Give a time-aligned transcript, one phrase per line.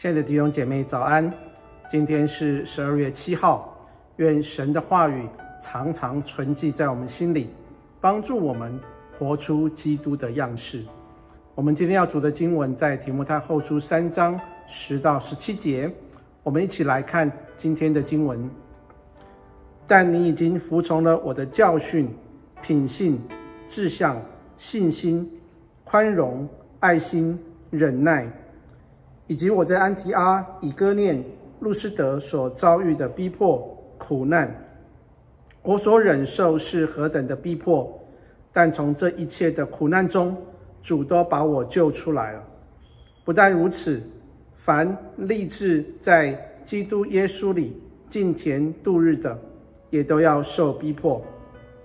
[0.00, 1.30] 亲爱的弟兄姐妹，早安！
[1.86, 3.76] 今天是十二月七号，
[4.16, 5.28] 愿神的话语
[5.60, 7.50] 常常存记在我们心里，
[8.00, 8.80] 帮助我们
[9.18, 10.82] 活出基督的样式。
[11.54, 15.92] 我们今天要读的经文在提摩太后书三章十到十七节，
[16.42, 18.50] 我们一起来看今天的经文。
[19.86, 22.08] 但你已经服从了我的教训、
[22.62, 23.20] 品性、
[23.68, 24.18] 志向、
[24.56, 25.30] 信心、
[25.84, 26.48] 宽容、
[26.78, 27.38] 爱心、
[27.68, 28.26] 忍耐。
[29.30, 31.22] 以及我在安提阿、以哥念、
[31.60, 33.58] 路斯德所遭遇的逼迫、
[33.96, 34.52] 苦难，
[35.62, 37.96] 我所忍受是何等的逼迫，
[38.52, 40.36] 但从这一切的苦难中，
[40.82, 42.42] 主都把我救出来了。
[43.24, 44.02] 不但如此，
[44.52, 49.38] 凡立志在基督耶稣里敬虔度日的，
[49.90, 51.22] 也都要受逼迫。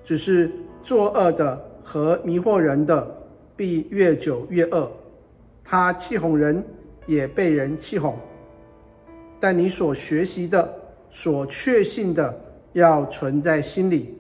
[0.04, 0.50] 只是
[0.82, 3.08] 作恶的和迷惑人的，
[3.56, 4.92] 必越久越恶。
[5.64, 6.66] 他欺哄人。
[7.06, 8.18] 也被人气哄，
[9.40, 10.74] 但你所学习的、
[11.10, 12.36] 所确信的，
[12.74, 14.14] 要存在心里，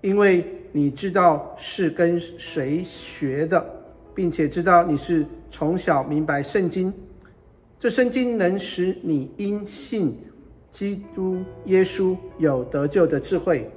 [0.00, 3.64] 因为你知道是跟谁学的，
[4.14, 6.92] 并且知道你是从小明白圣经。
[7.78, 10.14] 这圣经能使你因信
[10.70, 13.68] 基督耶稣有得救的智慧。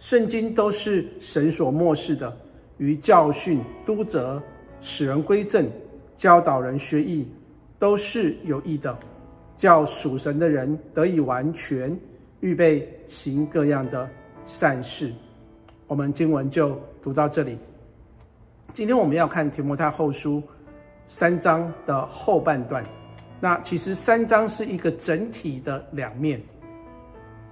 [0.00, 2.36] 圣经都是神所默示的，
[2.78, 4.42] 于教训、督责、
[4.80, 5.66] 使人归正。
[6.16, 7.28] 教导人学艺，
[7.78, 8.96] 都是有益的，
[9.54, 11.94] 叫属神的人得以完全，
[12.40, 14.08] 预备行各样的
[14.46, 15.12] 善事。
[15.86, 17.58] 我们经文就读到这里。
[18.72, 20.42] 今天我们要看提摩太后书
[21.06, 22.84] 三章的后半段。
[23.38, 26.40] 那其实三章是一个整体的两面，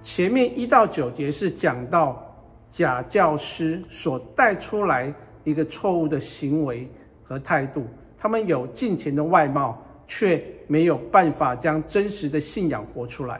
[0.02, 2.34] 前面一到九节是讲到
[2.70, 5.12] 假教师所带出来
[5.44, 6.88] 一个错误的行为
[7.22, 7.86] 和态度。
[8.24, 13.38] 他们有敬虔的外貌，却没有办法将真实的信仰活出来，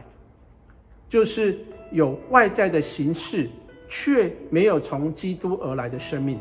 [1.08, 1.58] 就是
[1.92, 3.48] 有外在的形式，
[3.88, 6.38] 却没有从基督而来的生命。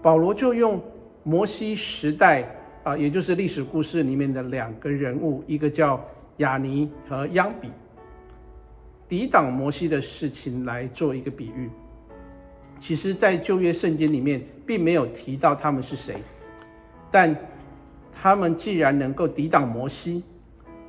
[0.00, 0.80] 保罗就用
[1.24, 2.48] 摩西时代
[2.84, 6.00] 啊，也就是历史故事里面的两个人物，一个叫
[6.36, 7.68] 亚尼和央比，
[9.08, 11.68] 抵挡摩西的事情来做一个比喻。
[12.78, 16.14] 其实，在旧约圣经里面，并没有提到他们是谁。
[17.10, 17.34] 但
[18.12, 20.22] 他们既然能够抵挡摩西，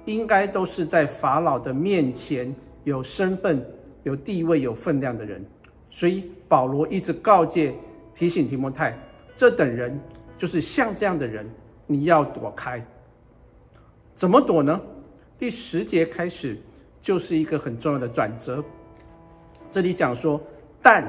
[0.05, 2.53] 应该都是在法老的面前
[2.85, 3.63] 有身份、
[4.03, 5.45] 有地位、有分量的人。
[5.91, 7.73] 所以保罗一直告诫、
[8.15, 8.97] 提醒提摩太，
[9.35, 9.99] 这等人
[10.37, 11.49] 就是像这样的人，
[11.85, 12.83] 你要躲开。
[14.15, 14.81] 怎么躲呢？
[15.37, 16.57] 第十节开始
[17.01, 18.63] 就是一个很重要的转折。
[19.71, 20.41] 这里讲说，
[20.81, 21.03] 但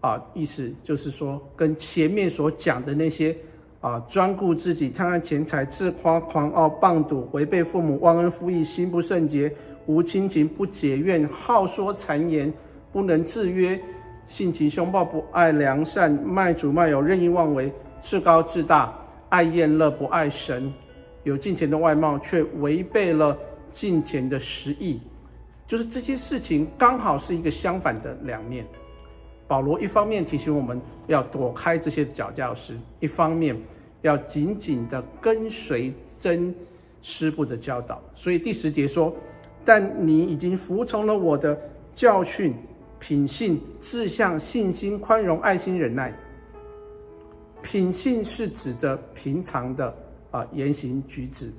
[0.00, 3.36] 啊，意思就是说，跟前面所讲的那些。
[3.82, 9.52] 啊，专顾自己，贪爱钱财，自夸狂傲，谤讟，违背父母，忘恩负义，心不圣洁，
[9.86, 12.50] 无亲情，不解怨，好说谗言，
[12.92, 13.76] 不能自约，
[14.28, 18.96] 性情凶暴，不爱良善，卖主卖友，任意妄为，自高自大，
[19.30, 20.72] 爱宴乐，不爱神，
[21.24, 23.36] 有敬钱的外貌，却违背了
[23.72, 25.00] 敬钱的实意，
[25.66, 28.64] 就是这些事情刚好是一个相反的两面。
[29.52, 33.54] 保罗一方面提醒我们要躲开这些假教师，一方面
[34.00, 36.54] 要紧紧地跟随真
[37.02, 38.00] 师傅的教导。
[38.14, 39.14] 所以第十节说
[39.62, 41.60] ：“但你已经服从了我的
[41.92, 42.54] 教训、
[42.98, 46.10] 品性、志向、信心、宽容、爱心、忍耐。
[47.60, 49.94] 品性是指着平常的
[50.30, 51.52] 啊言行举止，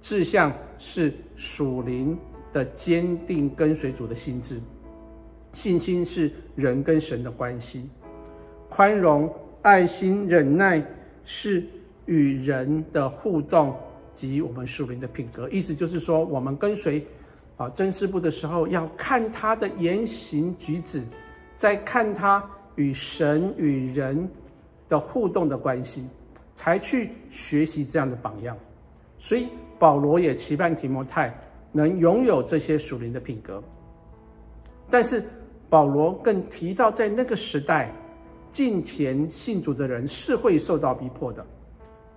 [0.00, 2.16] 志向是属灵
[2.54, 4.58] 的坚定跟随主的心志。”
[5.54, 7.88] 信心是人跟神的关系，
[8.68, 9.32] 宽容、
[9.62, 10.84] 爱心、忍耐
[11.24, 11.64] 是
[12.06, 13.74] 与人的互动
[14.14, 15.48] 及我们属灵的品格。
[15.50, 17.02] 意思就是说，我们跟随
[17.56, 21.00] 啊真师傅的时候，要看他的言行举止，
[21.56, 22.44] 再看他
[22.74, 24.28] 与神与人
[24.88, 26.04] 的互动的关系，
[26.56, 28.56] 才去学习这样的榜样。
[29.18, 29.46] 所以
[29.78, 31.32] 保罗也期盼提摩太
[31.70, 33.62] 能拥有这些属灵的品格，
[34.90, 35.22] 但是。
[35.68, 37.92] 保罗更提到，在那个时代，
[38.50, 41.44] 敬虔信主的人是会受到逼迫的。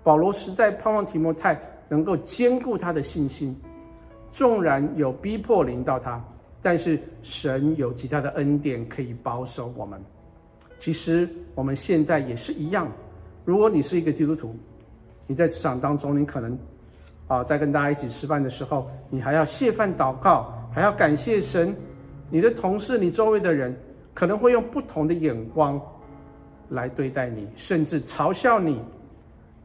[0.04, 1.60] 保罗实在盼望提摩太
[1.90, 3.56] 能够坚固他的信心，
[4.32, 6.24] 纵然有逼迫临到他，
[6.62, 10.00] 但是神有其他的恩典可以保守我们。
[10.78, 12.88] 其实我们现在也是一样。
[13.44, 14.56] 如果你是一个基督徒，
[15.26, 16.58] 你在职场当中，你可能
[17.28, 21.76] 啊，在跟大家一起吃饭的时候，你还要谢饭祷告，还要感谢神。
[22.30, 23.76] 你的同事，你周围的人
[24.14, 25.82] 可能会用不同的眼光
[26.70, 28.82] 来对待你，甚至嘲笑你。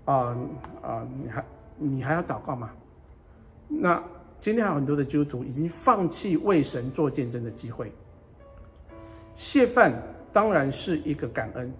[0.05, 0.37] 啊、
[0.83, 1.45] 啊、你还
[1.79, 2.71] 你还要祷告吗？
[3.69, 4.03] 那
[4.41, 7.93] 今天还有很多的基督徒已经放弃为神做见证的机会。
[9.37, 9.93] 谢饭
[10.33, 11.73] 当然是一个感恩，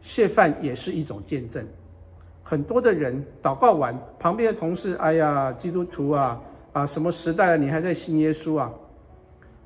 [0.00, 1.66] 谢饭也是一种见证。
[2.44, 6.40] 很多的人祷告完，旁边的同事，哎呀，基督徒啊，
[6.72, 8.72] 啊，什么时代了，你还在信耶稣啊？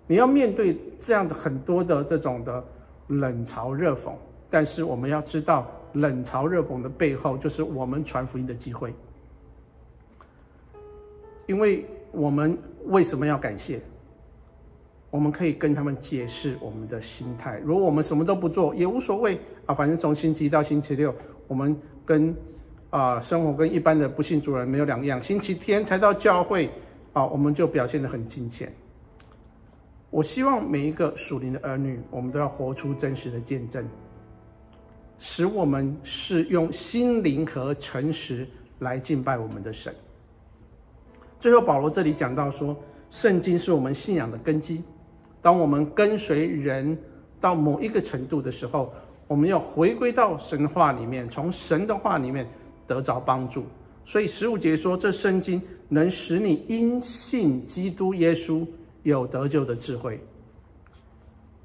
[0.06, 2.62] 你要面对这样子很多的这种的
[3.08, 4.12] 冷嘲热讽，
[4.48, 8.92] 但是我们要知道，冷嘲热讽的背后，就是我们传福音的机会。
[11.46, 12.56] 因为我们
[12.86, 13.80] 为什么要感谢？
[15.10, 17.60] 我们可以跟他们解释我们的心态。
[17.64, 21.14] 如果我们什么都不做，也无所谓啊，反正从星期一到星期六，
[21.46, 21.74] 我们
[22.04, 22.34] 跟
[22.90, 25.20] 啊生活跟一般的不信主人没有两样。
[25.22, 26.68] 星期天才到教会
[27.12, 28.72] 啊，我们就表现得很金钱。
[30.16, 33.86] 我希望每一个属灵的儿女，我们都要活出真实的见证，
[35.18, 38.48] 使我们是用心灵和诚实
[38.78, 39.94] 来敬拜我们的神。
[41.38, 42.74] 最后，保罗这里讲到说，
[43.10, 44.82] 圣经是我们信仰的根基。
[45.42, 46.96] 当我们跟随人
[47.38, 48.90] 到某一个程度的时候，
[49.28, 52.48] 我们要回归到神话里面，从神的话里面
[52.86, 53.66] 得着帮助。
[54.06, 55.60] 所以十五节说，这圣经
[55.90, 58.66] 能使你因信基督耶稣。
[59.10, 60.20] 有得救的智慧。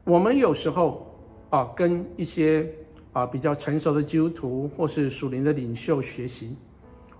[0.04, 1.08] 我们有时候
[1.50, 2.68] 啊，跟一些
[3.14, 6.56] 啊比较成熟的基督徒或是属灵的领袖学习，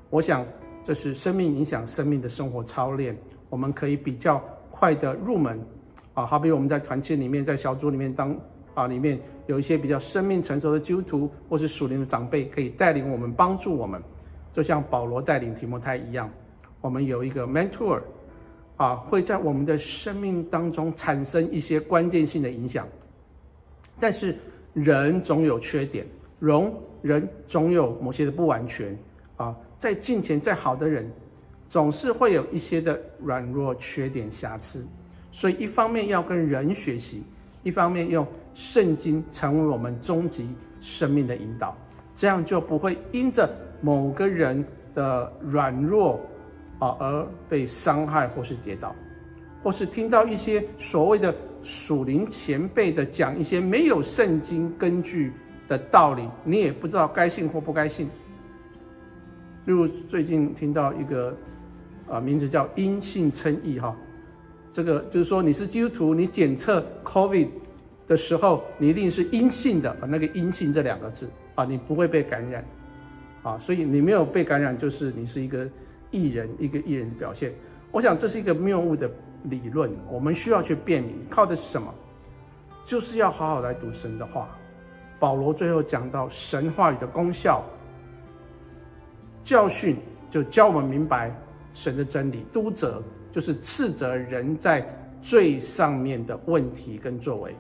[0.10, 0.46] 我想
[0.84, 3.18] 这是生命影响生命的生活操练。
[3.50, 5.60] 我们可以比较快的入门
[6.14, 8.36] 啊，好比我们在团契里面，在小组里面当
[8.74, 14.02] 啊里面有一些比较生命成熟的基督徒或是属灵的长辈，可以带领我们，帮助我们，
[14.54, 16.30] 就像保罗带领提摩太一样，
[16.80, 18.00] 我们有一个 mentor。
[18.82, 22.88] 啊，会在我们的生命当中产生一些关键性的影响。
[24.00, 24.36] 但是
[24.74, 26.04] 人总有缺点，
[26.40, 26.74] 容
[27.04, 28.98] 人总有某些的不完全
[29.38, 29.56] 啊。
[29.78, 31.08] 在近前再好的人，
[31.70, 34.84] 总是会有一些的软弱、缺点、瑕疵。
[35.32, 37.22] 所以一方面要跟人学习，
[37.62, 38.26] 一方面用
[38.56, 40.50] 圣经成为我们终极
[40.80, 41.78] 生命的引导，
[42.16, 43.48] 这样就不会因着
[43.80, 46.20] 某个人的软弱。
[46.82, 48.96] 啊，而被伤害或是跌倒，
[49.62, 55.32] 或是听到一些所谓的属灵前辈的讲一些没有圣经根据
[55.68, 58.08] 的道理，你也不知道该信或不该信。
[59.64, 61.38] 例如最近听到一个
[62.10, 63.96] 啊，名字叫因信称义哈，
[64.72, 67.48] 这个就是说你是基督徒，你检测 COVID
[68.08, 72.66] 的时候，你一定是阴性的啊，那个阴性这两个字啊，你不会被感染
[73.44, 75.70] 啊，所以你没有被感染，就是你是一个。
[76.12, 77.54] 艺人一个艺人的表现，
[77.92, 79.10] 我想这是一个谬误的
[79.44, 81.94] 理论，我们需要去辨明，靠的是什么？
[82.84, 84.50] 就是要好好来读神的话。
[85.20, 87.64] 保罗最后讲到神话语的功效，
[89.44, 89.96] 教训
[90.30, 91.32] 就教我们明白
[91.74, 94.84] 神的真理，督责就是斥责人在
[95.22, 97.56] 罪上面的问题跟作为，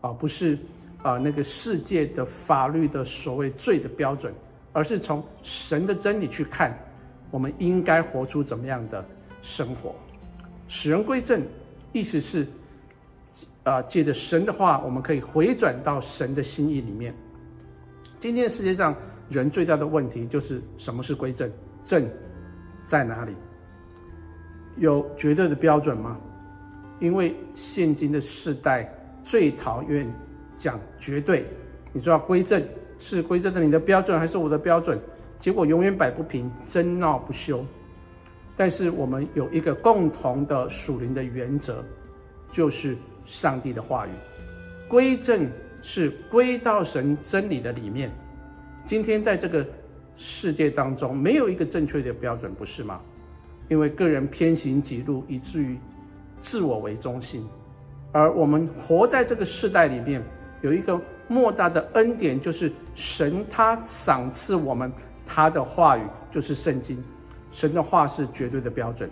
[0.00, 0.58] 啊，不是
[1.00, 4.34] 啊那个世界的法律的所谓罪的标准，
[4.72, 6.76] 而是从神的真理去看。
[7.30, 9.04] 我们应该活出怎么样的
[9.42, 9.94] 生活？
[10.68, 11.42] 使人归正，
[11.92, 12.46] 意思是，
[13.64, 17.14] 啊，借着神的话，我们可以回转到神的心意里面。
[18.18, 18.94] 今天世界上
[19.28, 21.50] 人最大的问题就是什么是归正？
[21.84, 22.08] 正
[22.84, 23.32] 在哪里？
[24.76, 26.18] 有绝对的标准吗？
[27.00, 28.92] 因为现今的世代
[29.24, 30.06] 最讨厌
[30.58, 31.44] 讲绝对。
[31.92, 32.62] 你说要归正，
[32.98, 35.00] 是归正的你的标准，还是我的标准？
[35.40, 37.64] 结果永远摆不平，争闹不休。
[38.56, 41.82] 但是我们有一个共同的属灵的原则，
[42.52, 42.94] 就是
[43.24, 44.10] 上帝的话语。
[44.86, 45.48] 归正
[45.80, 48.10] 是归到神真理的里面。
[48.84, 49.66] 今天在这个
[50.16, 53.00] 世界当中，没有一个正确的标准，不是吗？
[53.68, 55.78] 因为个人偏行己路，以至于
[56.42, 57.42] 自我为中心。
[58.12, 60.22] 而我们活在这个世代里面，
[60.60, 64.92] 有一个莫大的恩典，就是神他赏赐我们。
[65.40, 67.02] 他的话语就是圣经，
[67.50, 69.08] 神的话是绝对的标准。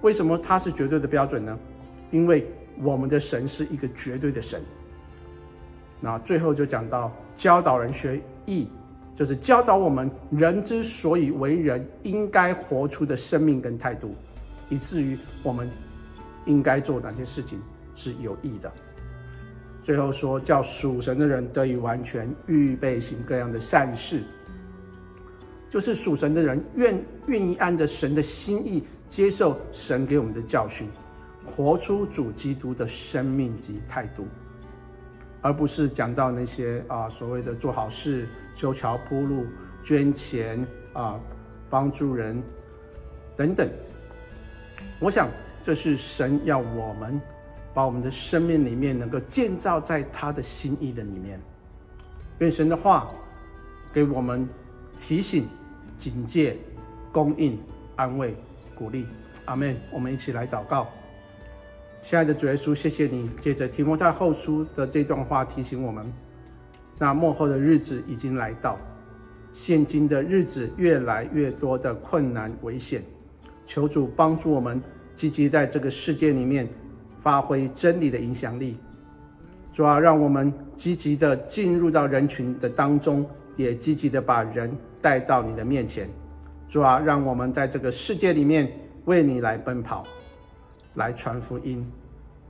[0.00, 1.58] 为什么他是绝对的标准呢？
[2.12, 2.46] 因为
[2.84, 4.62] 我们的神是一个绝对的神。
[6.00, 8.68] 那最后就讲到教导人学义，
[9.12, 14.14] 就是教导我们人之所以为人，应该活出的生命跟态度，
[14.68, 15.68] 以至于我们
[16.44, 17.60] 应该做哪些事情
[17.96, 18.70] 是有益的。
[19.82, 24.22] 最后说，叫属神的人得以完全，预备行各样的善事。
[25.70, 30.88] 就是属神的人愿愿意按着神的心意接受神给我们的教训，
[31.44, 34.26] 活出主基督的生命及态度，
[35.42, 39.44] 而不是讲到那些啊所谓的做好事、修桥铺路、
[39.84, 41.20] 捐钱啊、
[41.68, 42.42] 帮助人
[43.36, 43.68] 等等。
[45.00, 45.28] 我想，
[45.62, 47.20] 这是神要我们
[47.74, 51.40] 把我们的生命里面能够建造在他的心意的里面。
[52.38, 53.10] 愿神的话
[53.92, 54.48] 给我们
[54.98, 55.46] 提醒、
[55.96, 56.56] 警戒、
[57.12, 57.58] 供应、
[57.96, 58.34] 安慰、
[58.74, 59.06] 鼓励。
[59.46, 59.76] 阿门。
[59.92, 60.88] 我们一起来祷告。
[62.00, 66.12] 亲爱的主耶稣，谢谢你借着提摩太后书的这段话提醒我们，
[66.98, 68.78] 那末后的日子已经来到，
[69.52, 73.02] 现今的日子越来越多的困难危险，
[73.66, 74.80] 求主帮助我们
[75.14, 76.68] 积极在这个世界里面
[77.22, 78.76] 发挥真理的影响力。
[79.72, 83.26] 主啊，让我们积极的进入到人群的当中，
[83.56, 84.76] 也积极的把人
[85.06, 86.10] 带到你的面前。
[86.68, 88.68] 主啊，让我们在这个世界里面
[89.04, 90.02] 为你来奔跑。
[90.94, 91.88] 来传福音，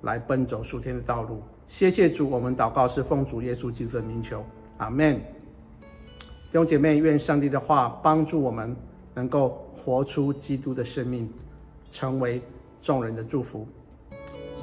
[0.00, 1.42] 来奔走属天的道路。
[1.68, 4.42] 谢谢主，我们祷告是奉主耶稣基督的名求，
[4.78, 5.16] 阿门。
[5.16, 8.74] 弟兄姐妹，愿上帝的话帮助我们，
[9.12, 11.28] 能够活出基督的生命，
[11.90, 12.40] 成为
[12.80, 13.68] 众人的祝福。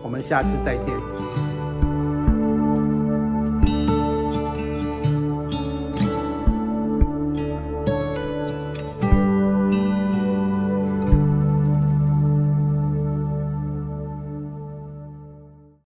[0.02, 1.62] 我们下次再见。